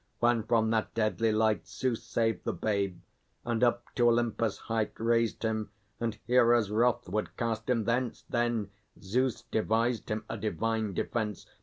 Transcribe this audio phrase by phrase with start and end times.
[0.19, 2.99] When from that deadly light Zeus saved the babe,
[3.45, 8.71] and up to Olympus' height Raised him, and Hera's wrath would cast him thence, Then
[8.99, 11.45] Zeus devised him a divine defence.